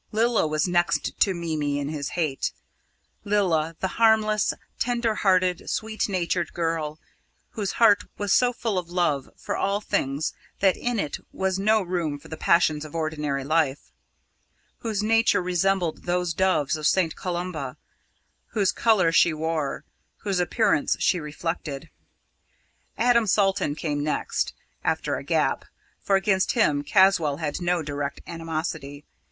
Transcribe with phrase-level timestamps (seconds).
[0.11, 2.53] Lilla was next to Mimi in his hate
[3.23, 6.97] Lilla, the harmless, tender hearted, sweet natured girl,
[7.51, 11.83] whose heart was so full of love for all things that in it was no
[11.83, 13.91] room for the passions of ordinary life
[14.79, 17.15] whose nature resembled those doves of St.
[17.15, 17.77] Columba,
[18.53, 19.83] whose colour she wore,
[20.23, 21.91] whose appearance she reflected.
[22.97, 25.63] Adam Salton came next after a gap;
[26.01, 29.05] for against him Caswall had no direct animosity.